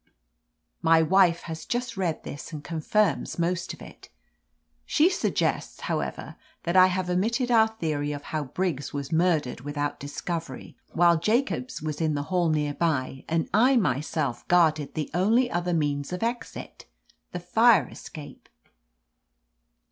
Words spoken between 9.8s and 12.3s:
discovery, while Jacobs was in the